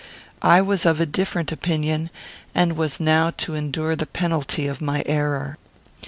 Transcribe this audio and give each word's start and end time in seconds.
I 0.41 0.61
was 0.61 0.83
of 0.87 0.99
a 0.99 1.05
different 1.05 1.51
opinion, 1.51 2.09
and 2.55 2.75
was 2.75 2.99
now 2.99 3.29
to 3.37 3.53
endure 3.53 3.95
the 3.95 4.07
penalty 4.07 4.65
of 4.65 4.81
my 4.81 5.03
error. 5.05 5.59